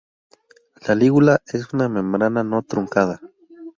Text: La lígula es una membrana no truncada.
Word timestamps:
La 0.87 0.95
lígula 0.95 1.43
es 1.45 1.71
una 1.75 1.87
membrana 1.87 2.43
no 2.43 2.63
truncada. 2.63 3.21